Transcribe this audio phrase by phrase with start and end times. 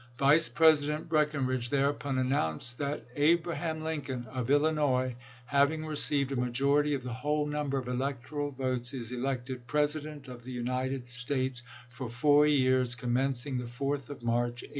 [0.17, 7.03] Vice President Breckinridge thereupon announced that "Abraham Lincoln, of Illinois, having received a majority of
[7.03, 12.09] the whole number of electoral votes, is elected President of the United "Globe," States for
[12.09, 14.69] four years commencing the 4th of March, 1861."